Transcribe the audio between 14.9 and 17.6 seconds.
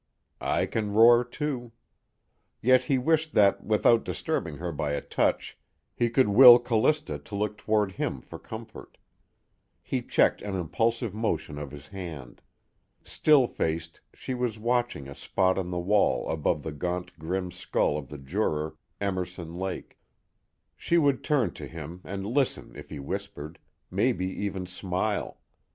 a spot on the wall above the gaunt grim